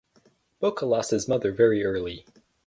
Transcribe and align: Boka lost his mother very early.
Boka 0.59 0.81
lost 0.81 1.11
his 1.11 1.27
mother 1.27 1.51
very 1.51 1.83
early. 1.85 2.25